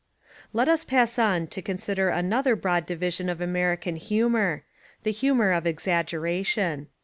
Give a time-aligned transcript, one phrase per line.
[0.51, 4.63] Let us pass on to consider another broad di vision of American humour,
[5.03, 6.87] the Humour of Exaggeration.